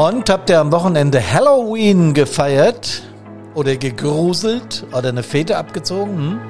[0.00, 3.02] Und habt ihr am Wochenende Halloween gefeiert?
[3.54, 4.86] Oder gegruselt?
[4.94, 6.16] Oder eine Fete abgezogen?
[6.16, 6.40] Hm?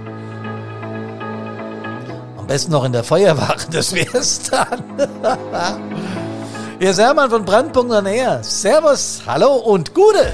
[2.39, 4.85] Am besten noch in der Feuerwache, das wär's dann.
[6.79, 8.39] Hier ist von Brandpunkt an Air.
[8.45, 10.33] Servus, hallo und Gute!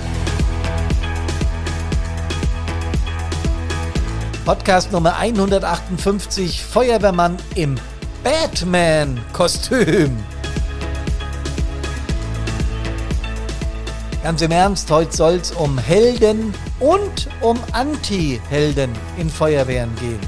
[4.44, 7.76] Podcast Nummer 158, Feuerwehrmann im
[8.22, 10.18] Batman-Kostüm.
[14.26, 20.18] Ganz im Ernst, heute soll es um Helden und um Anti-Helden in Feuerwehren gehen.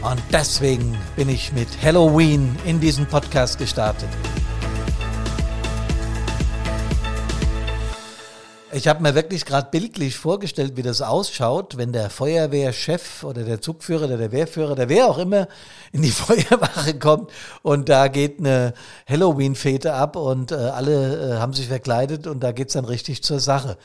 [0.00, 4.08] Und deswegen bin ich mit Halloween in diesen Podcast gestartet.
[8.76, 13.62] Ich habe mir wirklich gerade bildlich vorgestellt, wie das ausschaut, wenn der Feuerwehrchef oder der
[13.62, 15.48] Zugführer oder der Wehrführer, der wer auch immer
[15.92, 17.30] in die Feuerwache kommt
[17.62, 18.74] und da geht eine
[19.08, 23.40] Halloween-Fete ab und äh, alle äh, haben sich verkleidet und da geht's dann richtig zur
[23.40, 23.78] Sache.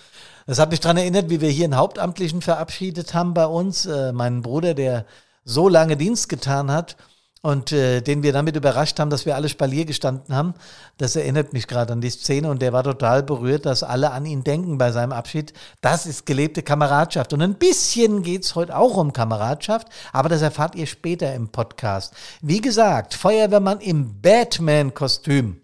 [0.45, 3.85] Das hat mich dran erinnert, wie wir hier einen Hauptamtlichen verabschiedet haben bei uns.
[3.85, 5.05] Äh, meinen Bruder, der
[5.45, 6.97] so lange Dienst getan hat
[7.41, 10.53] und äh, den wir damit überrascht haben, dass wir alle Spalier gestanden haben.
[10.97, 14.25] Das erinnert mich gerade an die Szene und der war total berührt, dass alle an
[14.25, 15.53] ihn denken bei seinem Abschied.
[15.81, 17.33] Das ist gelebte Kameradschaft.
[17.33, 22.13] Und ein bisschen geht's heute auch um Kameradschaft, aber das erfahrt ihr später im Podcast.
[22.41, 25.61] Wie gesagt, Feuerwehrmann im Batman-Kostüm.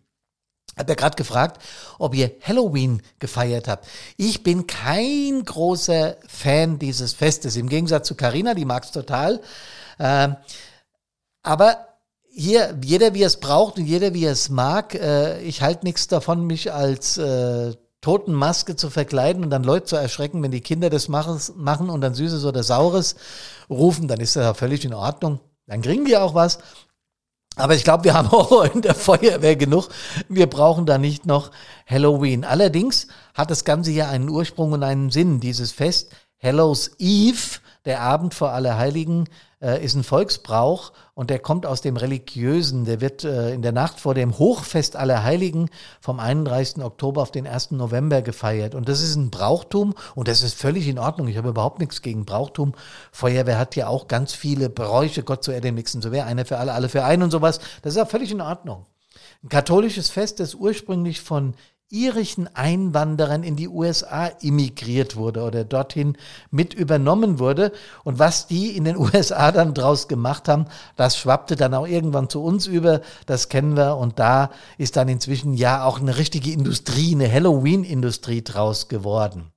[0.75, 1.61] Hat er gerade gefragt,
[1.97, 3.87] ob ihr Halloween gefeiert habt.
[4.15, 7.55] Ich bin kein großer Fan dieses Festes.
[7.55, 9.41] Im Gegensatz zu Carina, die mag's total.
[9.97, 10.29] Äh,
[11.47, 11.87] aber
[12.29, 14.93] hier, jeder wie es braucht und jeder wie es mag.
[14.93, 19.95] Äh, ich halte nichts davon, mich als äh, Totenmaske zu verkleiden und dann Leute zu
[19.95, 23.15] erschrecken, wenn die Kinder das machen und dann Süßes oder Saures
[23.69, 25.39] rufen, dann ist das ja völlig in Ordnung.
[25.65, 26.59] Dann kriegen wir auch was.
[27.55, 29.89] Aber ich glaube, wir haben Horror in der Feuerwehr genug.
[30.29, 31.51] Wir brauchen da nicht noch
[31.87, 32.45] Halloween.
[32.45, 35.39] Allerdings hat das Ganze ja einen Ursprung und einen Sinn.
[35.39, 39.29] Dieses Fest Hallows Eve, der Abend vor Allerheiligen,
[39.61, 42.85] äh, ist ein Volksbrauch und der kommt aus dem Religiösen.
[42.85, 45.69] Der wird äh, in der Nacht vor dem Hochfest aller Heiligen
[46.01, 46.83] vom 31.
[46.83, 47.71] Oktober auf den 1.
[47.71, 48.75] November gefeiert.
[48.75, 51.27] Und das ist ein Brauchtum und das ist völlig in Ordnung.
[51.27, 52.73] Ich habe überhaupt nichts gegen Brauchtum.
[53.11, 56.57] Feuerwehr hat ja auch ganz viele Bräuche, Gott zu Erde, nächsten so wer, einer für
[56.57, 57.59] alle, alle für einen und sowas.
[57.81, 58.85] Das ist ja völlig in Ordnung.
[59.43, 61.55] Ein katholisches Fest, das ursprünglich von
[61.89, 66.17] irischen Einwanderern in die USA immigriert wurde oder dorthin
[66.51, 67.71] mit übernommen wurde.
[68.03, 70.65] Und was die in den USA dann draus gemacht haben,
[70.95, 73.01] das schwappte dann auch irgendwann zu uns über.
[73.25, 73.97] Das kennen wir.
[73.97, 79.51] Und da ist dann inzwischen ja auch eine richtige Industrie, eine Halloween-Industrie draus geworden.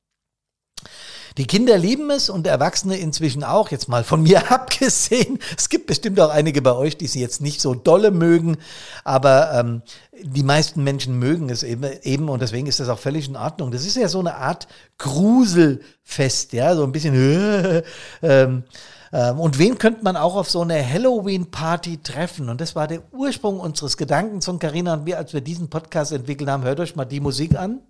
[1.39, 5.39] Die Kinder lieben es und Erwachsene inzwischen auch, jetzt mal von mir abgesehen.
[5.57, 8.57] Es gibt bestimmt auch einige bei euch, die sie jetzt nicht so dolle mögen,
[9.05, 9.83] aber ähm,
[10.23, 13.71] die meisten Menschen mögen es eben, eben und deswegen ist das auch völlig in Ordnung.
[13.71, 14.67] Das ist ja so eine Art
[14.99, 17.15] Gruselfest, ja, so ein bisschen.
[18.23, 18.65] ähm,
[19.13, 22.49] ähm, und wen könnte man auch auf so eine Halloween-Party treffen?
[22.49, 26.13] Und das war der Ursprung unseres Gedankens von Carina und wir, als wir diesen Podcast
[26.13, 26.65] entwickelt haben.
[26.65, 27.81] Hört euch mal die Musik an.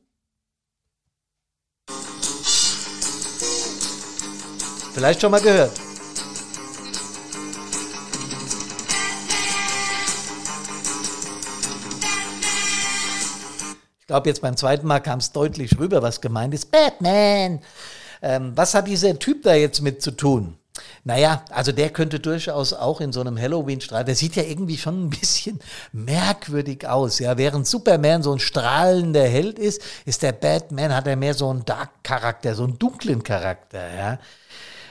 [5.01, 5.73] Vielleicht schon mal gehört.
[13.99, 16.71] Ich glaube, jetzt beim zweiten Mal kam es deutlich rüber, was gemeint ist.
[16.71, 17.61] Batman!
[18.21, 20.59] Ähm, was hat dieser Typ da jetzt mit zu tun?
[21.05, 25.07] Naja, also der könnte durchaus auch in so einem Halloween-Strahl, der sieht ja irgendwie schon
[25.07, 25.61] ein bisschen
[25.93, 27.21] merkwürdig aus.
[27.21, 31.49] Ja, während Superman so ein strahlender Held ist, ist der Batman, hat er mehr so
[31.49, 33.95] einen Dark-Charakter, so einen dunklen Charakter.
[33.95, 34.19] Ja.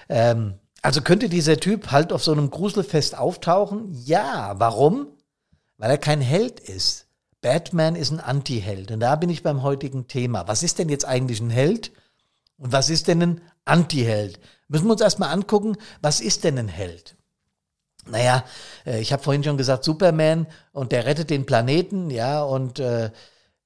[0.09, 3.89] Ähm, also könnte dieser Typ halt auf so einem Gruselfest auftauchen?
[3.91, 5.07] Ja, warum?
[5.77, 7.07] Weil er kein Held ist.
[7.41, 8.91] Batman ist ein Anti-Held.
[8.91, 10.47] Und da bin ich beim heutigen Thema.
[10.47, 11.91] Was ist denn jetzt eigentlich ein Held?
[12.57, 14.39] Und was ist denn ein Anti-Held?
[14.67, 17.15] Müssen wir uns erstmal angucken, was ist denn ein Held?
[18.07, 18.43] Naja,
[18.85, 23.11] äh, ich habe vorhin schon gesagt, Superman und der rettet den Planeten, ja, und äh,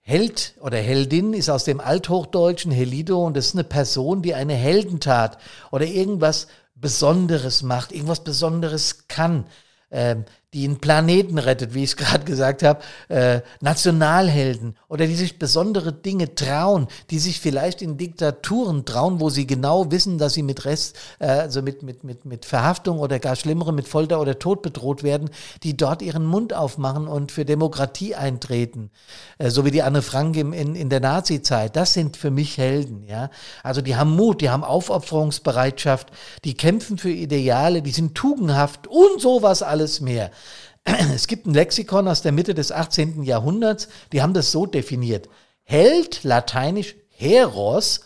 [0.06, 4.54] Held oder Heldin ist aus dem Althochdeutschen Helido und das ist eine Person, die eine
[4.54, 5.38] Heldentat
[5.72, 9.46] oder irgendwas Besonderes macht, irgendwas Besonderes kann.
[9.92, 15.16] Ähm, die einen Planeten rettet, wie ich es gerade gesagt habe, äh, Nationalhelden oder die
[15.16, 20.34] sich besondere Dinge trauen, die sich vielleicht in Diktaturen trauen, wo sie genau wissen, dass
[20.34, 24.22] sie mit Rest, äh, also mit, mit, mit, mit Verhaftung oder gar schlimmere, mit Folter
[24.22, 25.30] oder Tod bedroht werden,
[25.64, 28.92] die dort ihren Mund aufmachen und für Demokratie eintreten,
[29.40, 31.76] äh, so wie die Anne Frank im, in, in der Nazi-Zeit.
[31.76, 33.30] Das sind für mich Helden, ja.
[33.64, 36.10] Also die haben Mut, die haben Aufopferungsbereitschaft,
[36.44, 40.30] die kämpfen für Ideale, die sind tugendhaft und sowas alles mehr.
[41.14, 43.24] Es gibt ein Lexikon aus der Mitte des 18.
[43.24, 45.30] Jahrhunderts, die haben das so definiert.
[45.64, 48.02] Held, lateinisch Heros,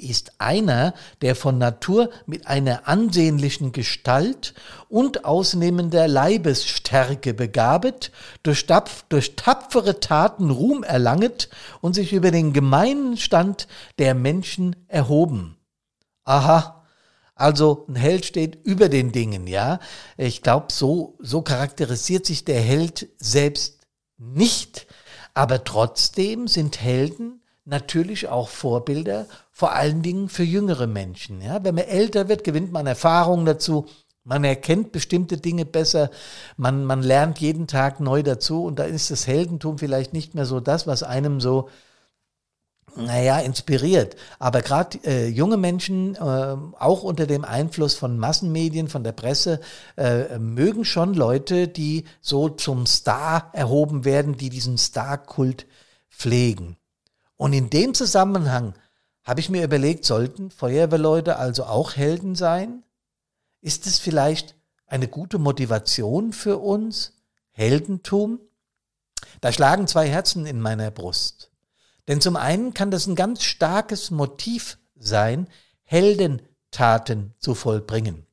[0.00, 4.54] ist einer, der von Natur mit einer ansehnlichen Gestalt
[4.88, 8.10] und ausnehmender Leibesstärke begabet,
[8.42, 11.50] durch, tapf durch tapfere Taten Ruhm erlanget
[11.80, 15.56] und sich über den gemeinen Stand der Menschen erhoben.
[16.24, 16.79] Aha,
[17.40, 19.80] also ein Held steht über den Dingen, ja.
[20.16, 23.78] Ich glaube, so, so charakterisiert sich der Held selbst
[24.18, 24.86] nicht.
[25.32, 31.40] Aber trotzdem sind Helden natürlich auch Vorbilder, vor allen Dingen für jüngere Menschen.
[31.40, 31.64] Ja?
[31.64, 33.86] Wenn man älter wird, gewinnt man Erfahrung dazu.
[34.22, 36.10] Man erkennt bestimmte Dinge besser,
[36.58, 40.44] man, man lernt jeden Tag neu dazu und da ist das Heldentum vielleicht nicht mehr
[40.44, 41.70] so das, was einem so,
[42.96, 44.16] naja, inspiriert.
[44.38, 49.60] Aber gerade äh, junge Menschen, äh, auch unter dem Einfluss von Massenmedien, von der Presse,
[49.96, 55.66] äh, mögen schon Leute, die so zum Star erhoben werden, die diesen Star-Kult
[56.10, 56.76] pflegen.
[57.36, 58.74] Und in dem Zusammenhang
[59.22, 62.82] habe ich mir überlegt, sollten Feuerwehrleute also auch Helden sein?
[63.60, 64.56] Ist es vielleicht
[64.86, 67.12] eine gute Motivation für uns?
[67.50, 68.40] Heldentum?
[69.40, 71.49] Da schlagen zwei Herzen in meiner Brust.
[72.08, 75.48] Denn zum einen kann das ein ganz starkes Motiv sein,
[75.82, 78.26] Heldentaten zu vollbringen.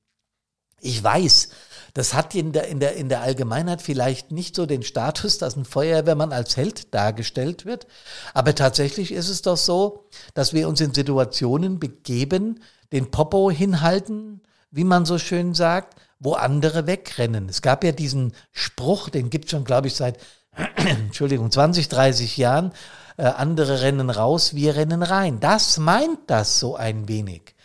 [0.79, 1.49] Ich weiß,
[1.93, 5.55] das hat in der, in, der, in der Allgemeinheit vielleicht nicht so den Status, dass
[5.55, 7.87] ein Feuerwehrmann als Held dargestellt wird.
[8.35, 12.61] Aber tatsächlich ist es doch so, dass wir uns in Situationen begeben,
[12.91, 17.49] den Popo hinhalten, wie man so schön sagt, wo andere wegrennen.
[17.49, 20.19] Es gab ja diesen Spruch, den gibt es schon, glaube ich, seit
[20.75, 22.73] Entschuldigung, 20, 30 Jahren.
[23.17, 25.39] Äh, andere rennen raus, wir rennen rein.
[25.39, 27.55] Das meint das so ein wenig.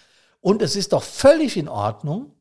[0.40, 2.32] Und es ist doch völlig in Ordnung,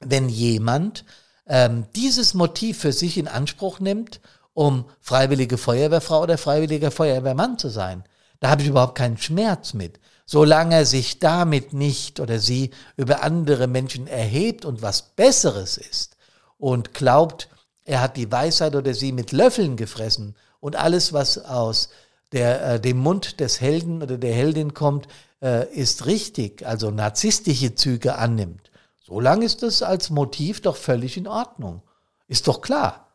[0.00, 1.04] wenn jemand
[1.46, 4.20] ähm, dieses Motiv für sich in Anspruch nimmt,
[4.54, 8.04] um freiwillige Feuerwehrfrau oder freiwilliger Feuerwehrmann zu sein.
[8.38, 9.98] Da habe ich überhaupt keinen Schmerz mit.
[10.24, 16.16] Solange er sich damit nicht oder sie über andere Menschen erhebt und was Besseres ist
[16.58, 17.48] und glaubt,
[17.84, 21.88] er hat die Weisheit oder sie mit Löffeln gefressen und alles, was aus
[22.32, 25.06] der, äh, dem Mund des Helden oder der Heldin kommt,
[25.42, 28.72] äh, ist richtig, also narzisstische Züge annimmt,
[29.12, 31.82] Solange ist es als Motiv doch völlig in Ordnung.
[32.28, 33.08] Ist doch klar.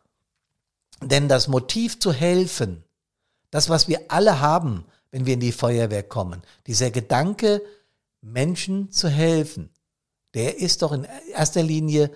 [1.02, 2.84] Denn das Motiv zu helfen,
[3.50, 7.62] das, was wir alle haben, wenn wir in die Feuerwehr kommen, dieser Gedanke,
[8.20, 9.70] Menschen zu helfen,
[10.34, 12.12] der ist doch in erster Linie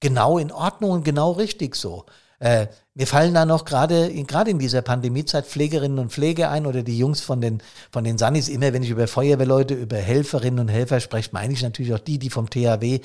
[0.00, 2.06] genau in Ordnung und genau richtig so.
[2.38, 6.82] Äh, mir fallen da noch gerade gerade in dieser Pandemiezeit Pflegerinnen und Pfleger ein oder
[6.82, 8.48] die Jungs von den von den Sannis.
[8.48, 12.18] Immer wenn ich über Feuerwehrleute, über Helferinnen und Helfer spreche, meine ich natürlich auch die,
[12.18, 13.00] die vom THW,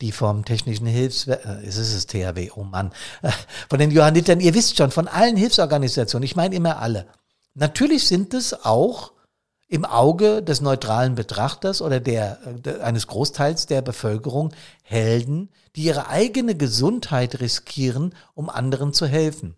[0.00, 2.92] die vom Technischen Hilfswerk, äh, ist es THW, oh Mann,
[3.68, 4.38] von den Johannitern.
[4.38, 6.24] Ihr wisst schon, von allen Hilfsorganisationen.
[6.24, 7.06] Ich meine immer alle.
[7.54, 9.10] Natürlich sind es auch
[9.72, 14.52] im Auge des neutralen Betrachters oder der, der, eines Großteils der Bevölkerung
[14.82, 19.54] Helden, die ihre eigene Gesundheit riskieren, um anderen zu helfen.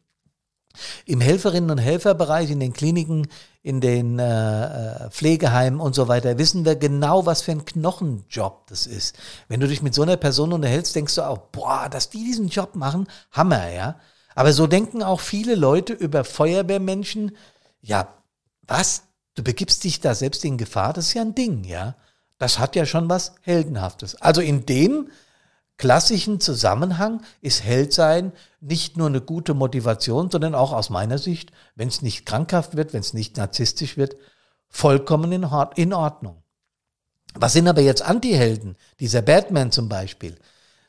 [1.04, 3.26] Im Helferinnen- und Helferbereich, in den Kliniken,
[3.62, 8.68] in den äh, äh, Pflegeheimen und so weiter, wissen wir genau, was für ein Knochenjob
[8.68, 9.16] das ist.
[9.48, 12.46] Wenn du dich mit so einer Person unterhältst, denkst du auch, boah, dass die diesen
[12.46, 13.96] Job machen, Hammer, ja.
[14.36, 17.36] Aber so denken auch viele Leute über Feuerwehrmenschen,
[17.80, 18.14] ja,
[18.68, 19.02] was?
[19.34, 21.96] Du begibst dich da selbst in Gefahr, das ist ja ein Ding, ja.
[22.38, 24.16] Das hat ja schon was Heldenhaftes.
[24.16, 25.08] Also in dem
[25.76, 31.88] klassischen Zusammenhang ist Heldsein nicht nur eine gute Motivation, sondern auch aus meiner Sicht, wenn
[31.88, 34.16] es nicht krankhaft wird, wenn es nicht narzisstisch wird,
[34.68, 36.42] vollkommen in, Ordnung.
[37.34, 38.76] Was sind aber jetzt Antihelden?
[39.00, 40.36] Dieser Batman zum Beispiel.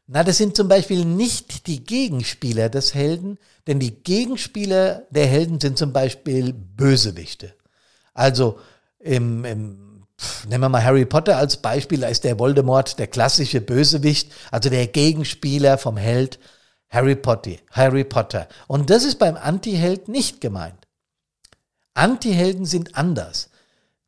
[0.07, 5.59] Na, das sind zum Beispiel nicht die Gegenspieler des Helden, denn die Gegenspieler der Helden
[5.59, 7.54] sind zum Beispiel Bösewichte.
[8.15, 8.59] Also
[8.97, 9.85] im, im
[10.47, 14.69] nehmen wir mal Harry Potter als Beispiel, da ist der Voldemort der klassische Bösewicht, also
[14.69, 16.39] der Gegenspieler vom Held
[16.89, 17.57] Harry Potter.
[17.71, 18.47] Harry Potter.
[18.67, 20.87] Und das ist beim Antiheld nicht gemeint.
[21.93, 23.49] Antihelden sind anders.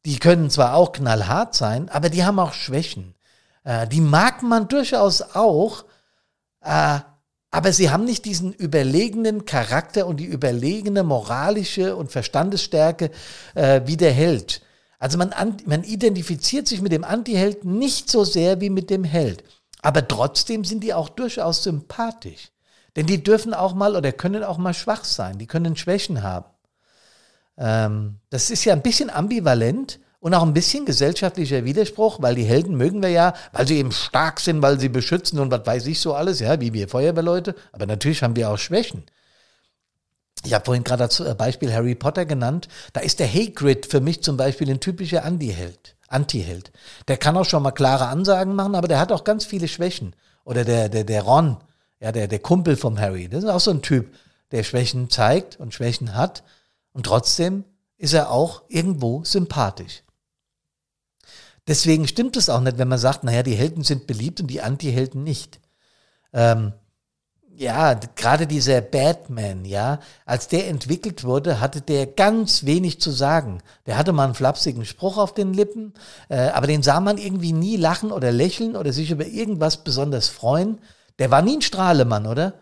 [0.05, 3.15] Die können zwar auch knallhart sein, aber die haben auch Schwächen.
[3.63, 5.83] Äh, die mag man durchaus auch,
[6.61, 6.99] äh,
[7.51, 13.11] aber sie haben nicht diesen überlegenen Charakter und die überlegene moralische und Verstandesstärke
[13.55, 14.61] äh, wie der Held.
[14.99, 15.33] Also man,
[15.65, 19.43] man identifiziert sich mit dem Antiheld nicht so sehr wie mit dem Held.
[19.81, 22.51] Aber trotzdem sind die auch durchaus sympathisch.
[22.95, 25.37] Denn die dürfen auch mal oder können auch mal schwach sein.
[25.37, 26.47] Die können Schwächen haben.
[27.57, 32.43] Ähm, das ist ja ein bisschen ambivalent, und auch ein bisschen gesellschaftlicher Widerspruch, weil die
[32.43, 35.85] Helden mögen wir ja, weil sie eben stark sind, weil sie beschützen und was weiß
[35.87, 37.55] ich so alles, ja, wie wir Feuerwehrleute.
[37.71, 39.03] Aber natürlich haben wir auch Schwächen.
[40.43, 42.67] Ich habe vorhin gerade als äh, Beispiel Harry Potter genannt.
[42.93, 45.95] Da ist der Hagrid für mich zum Beispiel ein typischer Anti-Held.
[46.07, 46.71] Anti-Held.
[47.07, 50.15] Der kann auch schon mal klare Ansagen machen, aber der hat auch ganz viele Schwächen.
[50.45, 51.57] Oder der, der, der Ron,
[51.99, 53.27] ja, der, der Kumpel vom Harry.
[53.27, 54.15] Das ist auch so ein Typ,
[54.51, 56.43] der Schwächen zeigt und Schwächen hat.
[56.93, 57.65] Und trotzdem
[57.97, 60.03] ist er auch irgendwo sympathisch.
[61.67, 64.61] Deswegen stimmt es auch nicht, wenn man sagt, naja, die Helden sind beliebt und die
[64.61, 65.59] Anti-Helden nicht.
[66.33, 66.73] Ähm,
[67.57, 73.63] ja, gerade dieser Batman, ja, als der entwickelt wurde, hatte der ganz wenig zu sagen.
[73.87, 75.93] Der hatte mal einen flapsigen Spruch auf den Lippen,
[76.29, 80.29] äh, aber den sah man irgendwie nie lachen oder lächeln oder sich über irgendwas besonders
[80.29, 80.77] freuen.
[81.17, 82.53] Der war nie ein Strahlemann, oder?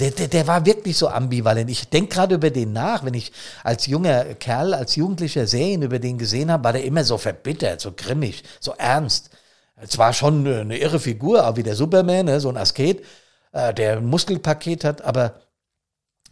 [0.00, 1.70] Der, der, der war wirklich so ambivalent.
[1.70, 5.98] Ich denke gerade über den nach, wenn ich als junger Kerl, als Jugendlicher Serien über
[5.98, 9.30] den gesehen habe, war der immer so verbittert, so grimmig, so ernst.
[9.76, 13.04] Es war schon eine irre Figur, auch wie der Superman, ne, so ein Asket,
[13.52, 15.40] äh, der ein Muskelpaket hat, aber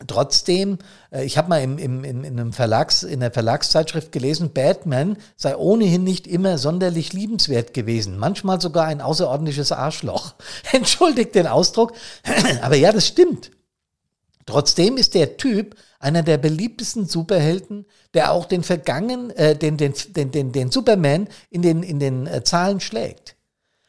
[0.07, 0.79] Trotzdem,
[1.11, 5.17] äh, ich habe mal im, im, in, in, einem Verlags, in der Verlagszeitschrift gelesen, Batman
[5.37, 8.17] sei ohnehin nicht immer sonderlich liebenswert gewesen.
[8.17, 10.35] Manchmal sogar ein außerordentliches Arschloch.
[10.73, 11.95] Entschuldigt den Ausdruck,
[12.63, 13.51] aber ja, das stimmt.
[14.49, 19.93] Trotzdem ist der Typ einer der beliebtesten Superhelden, der auch den vergangen, äh, den, den,
[20.17, 23.37] den, den, den Superman in den, in den äh, Zahlen schlägt.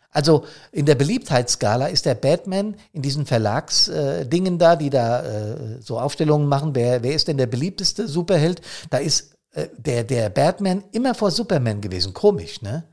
[0.10, 5.82] Also in der Beliebtheitsskala ist der Batman in diesen Verlagsdingen äh, da, die da äh,
[5.82, 8.60] so Aufstellungen machen, wer, wer ist denn der beliebteste Superheld?
[8.90, 12.14] Da ist äh, der, der Batman immer vor Superman gewesen.
[12.14, 12.84] Komisch, ne?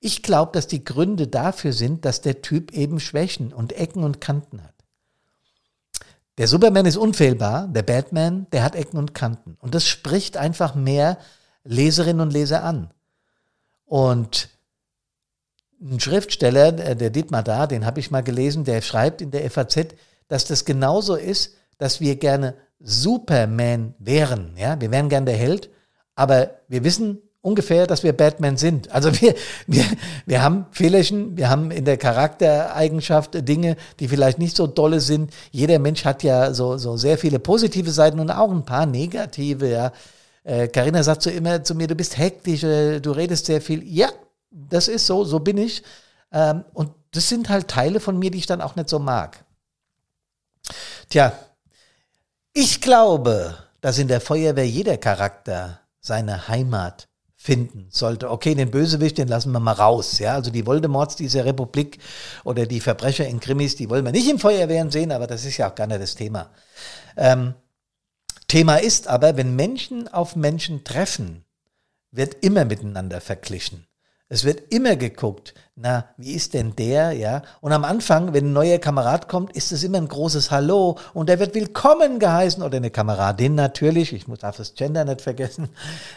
[0.00, 4.20] Ich glaube, dass die Gründe dafür sind, dass der Typ eben Schwächen und Ecken und
[4.20, 4.74] Kanten hat.
[6.38, 9.56] Der Superman ist unfehlbar, der Batman, der hat Ecken und Kanten.
[9.60, 11.18] Und das spricht einfach mehr
[11.64, 12.92] Leserinnen und Leser an.
[13.86, 14.50] Und
[15.80, 19.50] ein Schriftsteller, äh, der Dietmar da, den habe ich mal gelesen, der schreibt in der
[19.50, 19.94] FAZ,
[20.28, 24.54] dass das genauso ist, dass wir gerne Superman wären.
[24.56, 25.70] Ja, wir wären gern der Held,
[26.14, 28.90] aber wir wissen ungefähr, dass wir Batman sind.
[28.92, 29.34] Also wir,
[29.66, 29.84] wir,
[30.26, 35.32] wir haben Fehlerchen, wir haben in der Charaktereigenschaft Dinge, die vielleicht nicht so dolle sind.
[35.52, 39.70] Jeder Mensch hat ja so, so sehr viele positive Seiten und auch ein paar negative,
[39.70, 39.92] ja.
[40.72, 43.82] Carina äh, sagt so immer zu mir, du bist hektisch, äh, du redest sehr viel.
[43.82, 44.10] Ja,
[44.50, 45.82] das ist so, so bin ich.
[46.32, 49.44] Ähm, und das sind halt Teile von mir, die ich dann auch nicht so mag.
[51.08, 51.32] Tja,
[52.52, 57.08] ich glaube, dass in der Feuerwehr jeder Charakter seine Heimat
[57.46, 58.28] finden sollte.
[58.28, 60.18] Okay, den Bösewicht, den lassen wir mal raus.
[60.18, 62.00] Ja, also die Voldemorts dieser Republik
[62.42, 65.56] oder die Verbrecher in Krimis, die wollen wir nicht im Feuerwehren sehen, aber das ist
[65.56, 66.50] ja auch gar nicht das Thema.
[67.16, 67.54] Ähm,
[68.48, 71.44] Thema ist aber, wenn Menschen auf Menschen treffen,
[72.10, 73.85] wird immer miteinander verglichen.
[74.28, 77.42] Es wird immer geguckt, na, wie ist denn der, ja?
[77.60, 81.28] Und am Anfang, wenn ein neuer Kamerad kommt, ist es immer ein großes Hallo und
[81.28, 85.68] der wird willkommen geheißen oder eine Kameradin natürlich, ich muss darf das Gender nicht vergessen.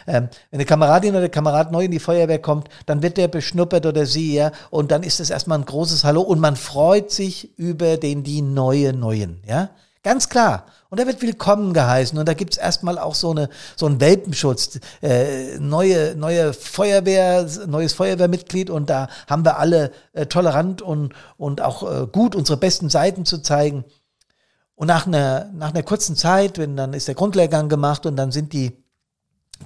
[0.08, 3.86] Ähm, wenn eine Kameradin oder Kamerad neu in die Feuerwehr kommt, dann wird der beschnuppert
[3.86, 4.50] oder sie, ja?
[4.70, 8.42] Und dann ist es erstmal ein großes Hallo und man freut sich über den, die
[8.42, 9.70] neue Neuen, ja?
[10.02, 10.64] Ganz klar.
[10.88, 12.18] Und er wird willkommen geheißen.
[12.18, 17.92] Und da gibt's erstmal auch so, eine, so einen Welpenschutz, äh, neue, neue Feuerwehr, neues
[17.92, 18.70] Feuerwehrmitglied.
[18.70, 23.26] Und da haben wir alle äh, tolerant und, und auch äh, gut unsere besten Seiten
[23.26, 23.84] zu zeigen.
[24.74, 28.32] Und nach einer, nach einer kurzen Zeit, wenn dann ist der Grundlehrgang gemacht und dann
[28.32, 28.82] sind die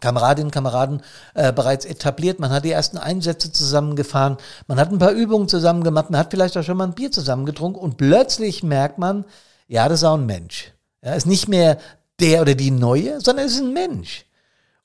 [0.00, 1.02] Kameradinnen und Kameraden
[1.34, 2.40] äh, bereits etabliert.
[2.40, 6.32] Man hat die ersten Einsätze zusammengefahren, man hat ein paar Übungen zusammen gemacht, man hat
[6.32, 9.24] vielleicht auch schon mal ein Bier zusammen getrunken und plötzlich merkt man,
[9.66, 10.72] ja, das ist auch ein Mensch.
[11.02, 11.78] Ja, ist nicht mehr
[12.20, 14.24] der oder die Neue, sondern es ist ein Mensch.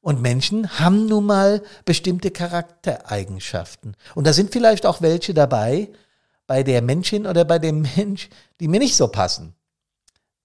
[0.01, 3.95] Und Menschen haben nun mal bestimmte Charaktereigenschaften.
[4.15, 5.89] Und da sind vielleicht auch welche dabei,
[6.48, 9.53] bei der Menschin oder bei dem Mensch, die mir nicht so passen.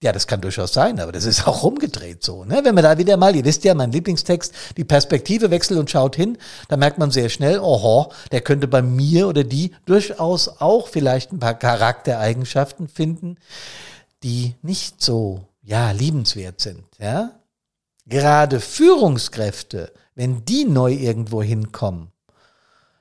[0.03, 2.45] Ja, das kann durchaus sein, aber das ist auch umgedreht so.
[2.45, 2.61] Ne?
[2.62, 6.14] Wenn man da wieder mal, ihr wisst ja, mein Lieblingstext, die Perspektive wechselt und schaut
[6.14, 6.37] hin,
[6.69, 11.33] da merkt man sehr schnell, oho, der könnte bei mir oder die durchaus auch vielleicht
[11.33, 13.38] ein paar Charaktereigenschaften finden,
[14.25, 17.31] die nicht so, ja, liebenswert sind, ja.
[18.07, 22.09] Gerade Führungskräfte, wenn die neu irgendwo hinkommen,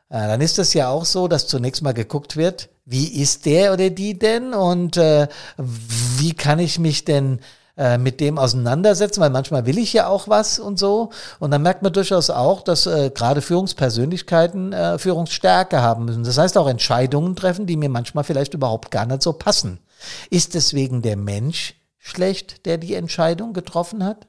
[0.10, 3.74] äh, dann ist das ja auch so, dass zunächst mal geguckt wird, wie ist der
[3.74, 5.27] oder die denn und äh,
[5.58, 7.39] wie kann ich mich denn
[7.77, 11.10] äh, mit dem auseinandersetzen, weil manchmal will ich ja auch was und so.
[11.39, 16.24] Und dann merkt man durchaus auch, dass äh, gerade Führungspersönlichkeiten äh, Führungsstärke haben müssen.
[16.24, 19.80] Das heißt auch Entscheidungen treffen, die mir manchmal vielleicht überhaupt gar nicht so passen.
[20.29, 24.27] Ist deswegen der Mensch schlecht, der die Entscheidung getroffen hat?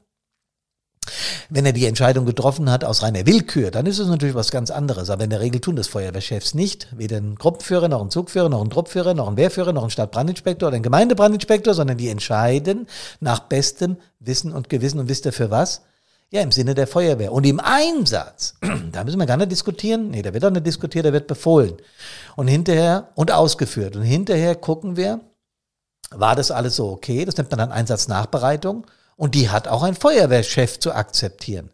[1.49, 4.71] Wenn er die Entscheidung getroffen hat aus reiner Willkür, dann ist es natürlich was ganz
[4.71, 5.09] anderes.
[5.09, 6.87] Aber in der Regel tun das Feuerwehrchefs nicht.
[6.97, 10.67] Weder ein Gruppenführer, noch ein Zugführer, noch ein Truppführer, noch ein Wehrführer, noch ein Stadtbrandinspektor
[10.67, 12.87] oder ein Gemeindebrandinspektor, sondern die entscheiden
[13.19, 14.99] nach bestem Wissen und Gewissen.
[14.99, 15.81] Und wisst ihr für was?
[16.31, 17.31] Ja, im Sinne der Feuerwehr.
[17.31, 18.55] Und im Einsatz,
[18.91, 20.09] da müssen wir gar nicht diskutieren.
[20.09, 21.75] Nee, da wird auch nicht diskutiert, da wird befohlen.
[22.35, 23.95] Und hinterher, und ausgeführt.
[23.95, 25.21] Und hinterher gucken wir,
[26.19, 27.25] war das alles so okay?
[27.25, 28.85] Das nennt man dann Einsatznachbereitung.
[29.17, 31.69] Und die hat auch ein Feuerwehrchef zu akzeptieren.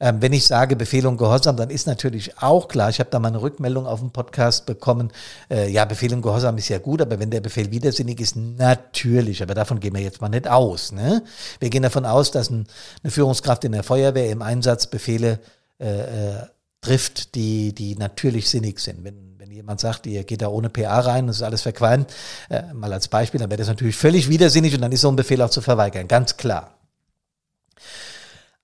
[0.00, 3.20] Ähm, wenn ich sage Befehl und Gehorsam, dann ist natürlich auch klar, ich habe da
[3.20, 5.12] mal eine Rückmeldung auf dem Podcast bekommen,
[5.48, 9.40] äh, ja, Befehl und Gehorsam ist ja gut, aber wenn der Befehl widersinnig ist, natürlich,
[9.40, 10.90] aber davon gehen wir jetzt mal nicht aus.
[10.90, 11.22] Ne?
[11.60, 12.66] Wir gehen davon aus, dass ein,
[13.04, 15.38] eine Führungskraft in der Feuerwehr im Einsatz Befehle
[15.78, 16.46] äh, äh,
[16.80, 19.04] trifft, die, die natürlich sinnig sind.
[19.04, 22.12] Wenn, jemand sagt, ihr geht da ohne PA rein, das ist alles verqualmt,
[22.50, 25.16] äh, mal als Beispiel, dann wäre das natürlich völlig widersinnig und dann ist so ein
[25.16, 26.74] Befehl auch zu verweigern, ganz klar.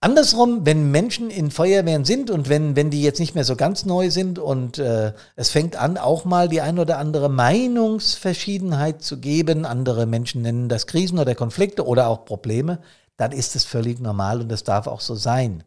[0.02, 3.84] Andersrum, wenn Menschen in Feuerwehren sind und wenn, wenn die jetzt nicht mehr so ganz
[3.84, 9.18] neu sind und äh, es fängt an, auch mal die ein oder andere Meinungsverschiedenheit zu
[9.18, 12.78] geben, andere Menschen nennen das Krisen oder Konflikte oder auch Probleme,
[13.18, 15.64] dann ist es völlig normal und das darf auch so sein.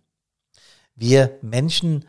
[0.96, 2.06] Wir Menschen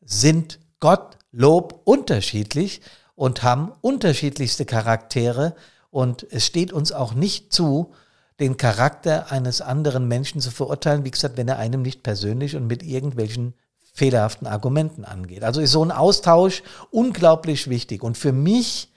[0.00, 2.80] sind Gott Lob unterschiedlich
[3.14, 5.54] und haben unterschiedlichste Charaktere
[5.90, 7.92] und es steht uns auch nicht zu,
[8.40, 12.66] den Charakter eines anderen Menschen zu verurteilen, wie gesagt, wenn er einem nicht persönlich und
[12.66, 13.54] mit irgendwelchen
[13.92, 15.42] fehlerhaften Argumenten angeht.
[15.42, 18.04] Also ist so ein Austausch unglaublich wichtig.
[18.04, 18.92] Und für mich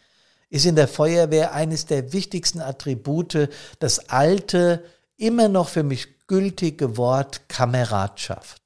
[0.51, 4.83] ist in der Feuerwehr eines der wichtigsten Attribute das alte,
[5.17, 8.60] immer noch für mich gültige Wort Kameradschaft.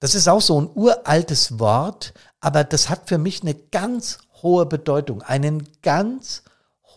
[0.00, 4.66] Das ist auch so ein uraltes Wort, aber das hat für mich eine ganz hohe
[4.66, 6.42] Bedeutung, einen ganz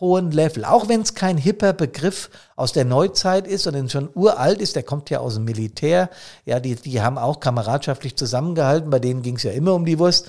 [0.00, 0.64] hohen Level.
[0.64, 4.82] Auch wenn es kein hipper Begriff aus der Neuzeit ist, sondern schon uralt ist, der
[4.82, 6.10] kommt ja aus dem Militär.
[6.44, 9.98] Ja, die, die haben auch kameradschaftlich zusammengehalten, bei denen ging es ja immer um die
[9.98, 10.28] Wurst.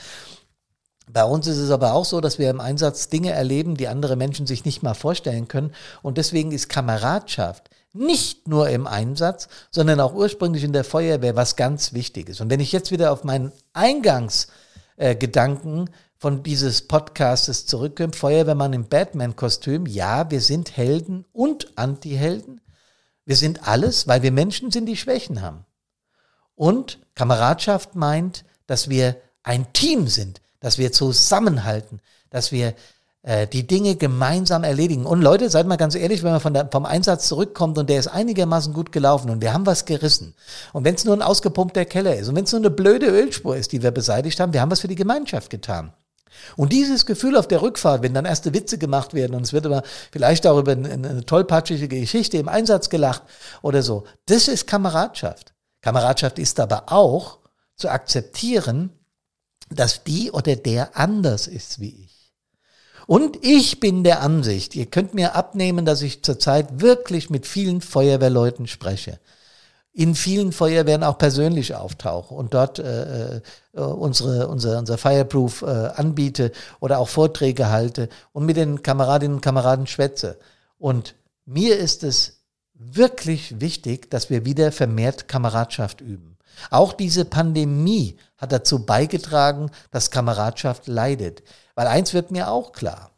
[1.11, 4.15] Bei uns ist es aber auch so, dass wir im Einsatz Dinge erleben, die andere
[4.15, 5.73] Menschen sich nicht mal vorstellen können.
[6.01, 11.55] Und deswegen ist Kameradschaft nicht nur im Einsatz, sondern auch ursprünglich in der Feuerwehr was
[11.55, 12.41] ganz Wichtiges.
[12.41, 18.87] Und wenn ich jetzt wieder auf meinen Eingangsgedanken äh, von dieses Podcastes zurückkommt, Feuerwehrmann im
[18.87, 22.61] Batman-Kostüm, ja, wir sind Helden und Anti-Helden.
[23.25, 25.65] Wir sind alles, weil wir Menschen sind, die Schwächen haben.
[26.55, 32.75] Und Kameradschaft meint, dass wir ein Team sind, dass wir zusammenhalten, dass wir
[33.23, 35.05] die Dinge gemeinsam erledigen.
[35.05, 38.07] Und Leute, seid mal ganz ehrlich, wenn man der, vom Einsatz zurückkommt und der ist
[38.07, 40.33] einigermaßen gut gelaufen und wir haben was gerissen.
[40.73, 43.55] Und wenn es nur ein ausgepumpter Keller ist und wenn es nur eine blöde Ölspur
[43.55, 45.93] ist, die wir beseitigt haben, wir haben was für die Gemeinschaft getan.
[46.55, 49.65] Und dieses Gefühl auf der Rückfahrt, wenn dann erste Witze gemacht werden und es wird
[49.65, 53.23] aber vielleicht auch über eine, eine tollpatschige Geschichte im Einsatz gelacht
[53.61, 55.53] oder so, das ist Kameradschaft.
[55.81, 57.39] Kameradschaft ist aber auch
[57.75, 58.91] zu akzeptieren,
[59.69, 62.20] dass die oder der anders ist wie ich.
[63.11, 67.81] Und ich bin der Ansicht, ihr könnt mir abnehmen, dass ich zurzeit wirklich mit vielen
[67.81, 69.19] Feuerwehrleuten spreche
[69.93, 73.41] in vielen Feuerwehren auch persönlich auftauche und dort äh, äh,
[73.73, 79.41] unsere, unser, unser Fireproof äh, anbiete oder auch Vorträge halte und mit den Kameradinnen und
[79.41, 80.39] Kameraden schwätze.
[80.77, 82.39] Und mir ist es
[82.73, 86.30] wirklich wichtig, dass wir wieder vermehrt Kameradschaft üben.
[86.69, 91.43] Auch diese Pandemie hat dazu beigetragen, dass Kameradschaft leidet.
[91.75, 93.11] Weil eins wird mir auch klar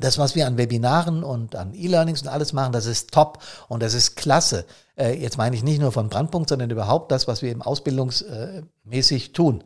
[0.00, 3.82] das, was wir an Webinaren und an E-Learnings und alles machen, das ist top und
[3.82, 4.64] das ist klasse.
[4.96, 9.32] Äh, jetzt meine ich nicht nur von Brandpunkt, sondern überhaupt das, was wir im Ausbildungsmäßig
[9.32, 9.64] tun.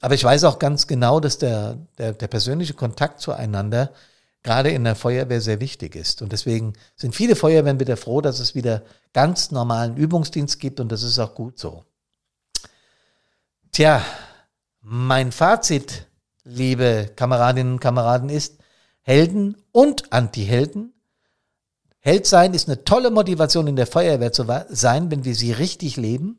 [0.00, 3.90] Aber ich weiß auch ganz genau, dass der, der, der persönliche Kontakt zueinander
[4.42, 6.22] gerade in der Feuerwehr sehr wichtig ist.
[6.22, 10.90] Und deswegen sind viele Feuerwehren wieder froh, dass es wieder ganz normalen Übungsdienst gibt und
[10.90, 11.84] das ist auch gut so.
[13.72, 14.02] Tja,
[14.80, 16.06] mein Fazit,
[16.44, 18.58] liebe Kameradinnen und Kameraden, ist,
[19.02, 20.92] Helden und Anti-Helden.
[22.00, 25.96] Held sein ist eine tolle Motivation in der Feuerwehr zu sein, wenn wir sie richtig
[25.96, 26.38] leben.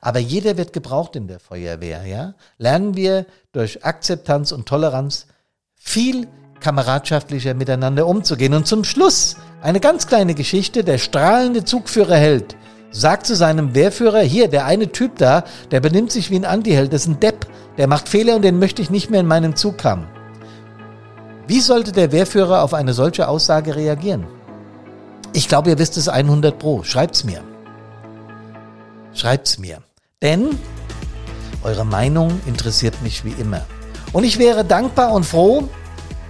[0.00, 2.34] Aber jeder wird gebraucht in der Feuerwehr, ja.
[2.58, 5.26] Lernen wir durch Akzeptanz und Toleranz
[5.74, 6.28] viel
[6.60, 8.54] kameradschaftlicher miteinander umzugehen.
[8.54, 10.84] Und zum Schluss eine ganz kleine Geschichte.
[10.84, 12.56] Der strahlende Zugführer Held
[12.90, 16.92] sagt zu seinem Wehrführer, hier, der eine Typ da, der benimmt sich wie ein Antiheld,
[16.92, 19.56] das ist ein Depp, der macht Fehler und den möchte ich nicht mehr in meinen
[19.56, 20.06] Zug haben.
[21.46, 24.26] Wie sollte der Wehrführer auf eine solche Aussage reagieren?
[25.32, 26.82] Ich glaube, ihr wisst es 100 pro.
[26.82, 27.42] Schreibt's mir.
[29.14, 29.78] Schreibt's mir.
[30.22, 30.58] Denn
[31.62, 33.62] eure Meinung interessiert mich wie immer.
[34.12, 35.68] Und ich wäre dankbar und froh,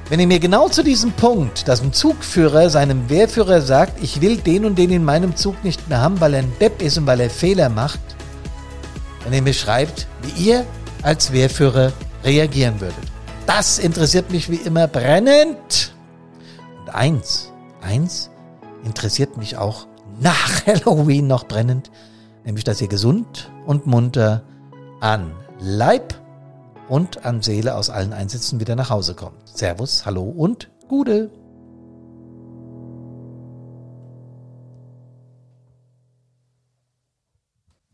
[0.09, 4.39] Wenn ihr mir genau zu diesem Punkt, dass ein Zugführer seinem Wehrführer sagt, ich will
[4.39, 7.07] den und den in meinem Zug nicht mehr haben, weil er ein Depp ist und
[7.07, 8.01] weil er Fehler macht,
[9.25, 10.65] wenn ihr mir schreibt, wie ihr
[11.03, 11.93] als Wehrführer
[12.25, 12.97] reagieren würdet.
[13.47, 15.93] Das interessiert mich wie immer brennend.
[16.81, 18.31] Und eins, eins
[18.85, 19.87] interessiert mich auch
[20.19, 21.91] nach Halloween noch brennend,
[22.47, 24.43] nämlich dass ihr gesund und munter
[25.01, 26.15] an Leib
[26.89, 29.37] und an Seele aus allen Einsätzen wieder nach Hause kommt.
[29.47, 31.31] Servus, hallo und Gude.